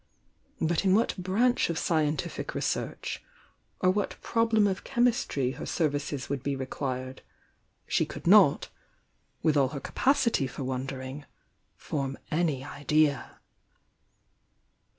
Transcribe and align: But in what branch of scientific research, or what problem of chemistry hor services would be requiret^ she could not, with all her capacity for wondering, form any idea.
But 0.59 0.83
in 0.83 0.95
what 0.95 1.15
branch 1.15 1.69
of 1.69 1.77
scientific 1.77 2.55
research, 2.55 3.21
or 3.81 3.91
what 3.91 4.19
problem 4.23 4.65
of 4.65 4.83
chemistry 4.83 5.51
hor 5.51 5.67
services 5.67 6.27
would 6.27 6.41
be 6.41 6.57
requiret^ 6.57 7.19
she 7.85 8.03
could 8.07 8.25
not, 8.25 8.69
with 9.43 9.55
all 9.55 9.67
her 9.67 9.79
capacity 9.79 10.47
for 10.47 10.63
wondering, 10.63 11.25
form 11.77 12.17
any 12.31 12.63
idea. 12.63 13.41